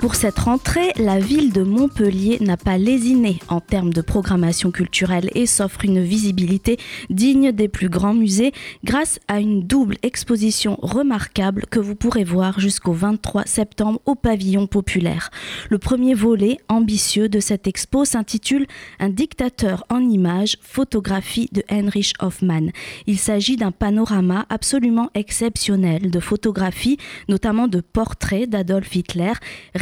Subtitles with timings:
[0.00, 5.28] Pour cette rentrée, la ville de Montpellier n'a pas lésiné en termes de programmation culturelle
[5.34, 6.78] et s'offre une visibilité
[7.10, 8.52] digne des plus grands musées
[8.82, 14.66] grâce à une double exposition remarquable que vous pourrez voir jusqu'au 23 septembre au pavillon
[14.66, 15.28] populaire.
[15.68, 18.66] Le premier volet ambitieux de cette expo s'intitule
[19.00, 22.72] Un dictateur en images, photographie de Heinrich Hoffmann.
[23.06, 26.96] Il s'agit d'un panorama absolument exceptionnel de photographies,
[27.28, 29.34] notamment de portraits d'Adolf Hitler,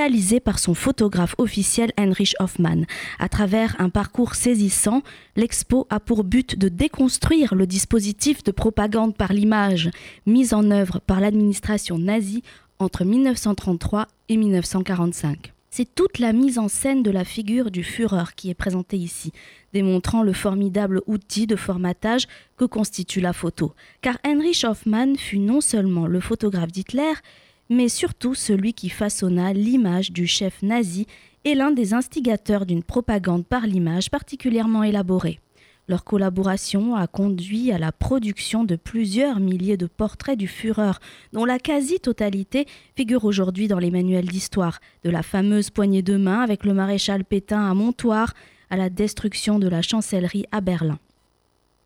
[0.00, 2.86] réalisé par son photographe officiel Heinrich Hoffmann.
[3.18, 5.02] À travers un parcours saisissant,
[5.36, 9.90] l'expo a pour but de déconstruire le dispositif de propagande par l'image
[10.24, 12.42] mis en œuvre par l'administration nazie
[12.78, 15.52] entre 1933 et 1945.
[15.68, 19.32] C'est toute la mise en scène de la figure du Führer qui est présentée ici,
[19.74, 22.26] démontrant le formidable outil de formatage
[22.56, 23.74] que constitue la photo.
[24.00, 27.12] Car Heinrich Hoffmann fut non seulement le photographe d'Hitler,
[27.70, 31.06] mais surtout celui qui façonna l'image du chef nazi
[31.44, 35.40] et l'un des instigateurs d'une propagande par l'image particulièrement élaborée.
[35.88, 40.92] Leur collaboration a conduit à la production de plusieurs milliers de portraits du Führer,
[41.32, 46.42] dont la quasi-totalité figure aujourd'hui dans les manuels d'histoire, de la fameuse poignée de main
[46.42, 48.34] avec le maréchal Pétain à Montoire
[48.68, 50.98] à la destruction de la chancellerie à Berlin.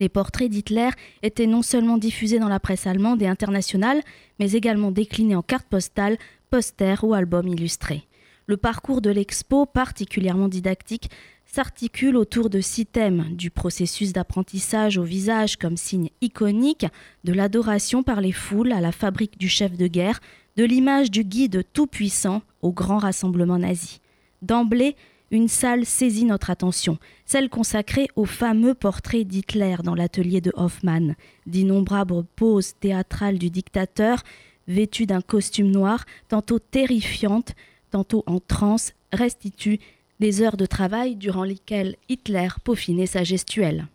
[0.00, 0.90] Les portraits d'Hitler
[1.22, 4.02] étaient non seulement diffusés dans la presse allemande et internationale,
[4.38, 6.18] mais également déclinés en cartes postales,
[6.50, 8.04] posters ou albums illustrés.
[8.46, 11.10] Le parcours de l'expo, particulièrement didactique,
[11.44, 16.86] s'articule autour de six thèmes, du processus d'apprentissage au visage comme signe iconique,
[17.24, 20.20] de l'adoration par les foules à la fabrique du chef de guerre,
[20.56, 24.00] de l'image du guide tout-puissant au grand rassemblement nazi.
[24.42, 24.94] D'emblée,
[25.30, 31.16] une salle saisit notre attention, celle consacrée au fameux portrait d'Hitler dans l'atelier de Hoffmann.
[31.46, 34.22] D'innombrables poses théâtrales du dictateur,
[34.66, 37.54] vêtu d'un costume noir, tantôt terrifiante,
[37.90, 39.80] tantôt en transe, restituent
[40.20, 43.86] les heures de travail durant lesquelles Hitler peaufinait sa gestuelle.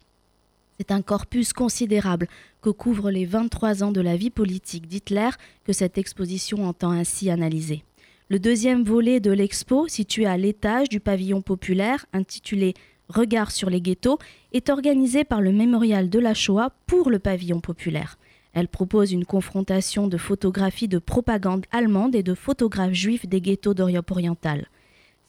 [0.80, 2.28] C'est un corpus considérable
[2.62, 5.30] que couvrent les 23 ans de la vie politique d'Hitler
[5.66, 7.84] que cette exposition entend ainsi analyser.
[8.30, 12.74] Le deuxième volet de l'expo, situé à l'étage du pavillon populaire, intitulé
[13.10, 14.18] Regard sur les ghettos,
[14.54, 18.18] est organisé par le Mémorial de la Shoah pour le pavillon populaire.
[18.54, 23.74] Elle propose une confrontation de photographies de propagande allemande et de photographes juifs des ghettos
[23.74, 24.68] d'Orient oriental.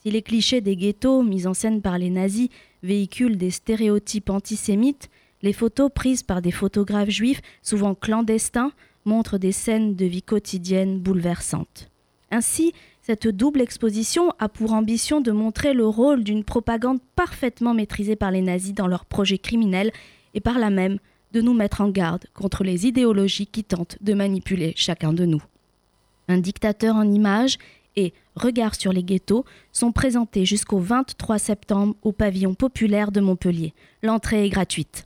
[0.01, 2.49] Si les clichés des ghettos mis en scène par les nazis
[2.81, 5.09] véhiculent des stéréotypes antisémites,
[5.41, 8.71] les photos prises par des photographes juifs, souvent clandestins,
[9.03, 11.89] montrent des scènes de vie quotidienne bouleversantes.
[12.35, 18.17] Ainsi, cette double exposition a pour ambition de montrer le rôle d'une propagande parfaitement maîtrisée
[18.17, 19.93] par les nazis dans leurs projets criminels
[20.33, 20.99] et par là même
[21.31, 25.41] de nous mettre en garde contre les idéologies qui tentent de manipuler chacun de nous.
[26.27, 27.57] Un dictateur en images
[27.95, 33.73] et Regard sur les ghettos sont présentés jusqu'au 23 septembre au pavillon populaire de Montpellier.
[34.03, 35.03] L'entrée est gratuite.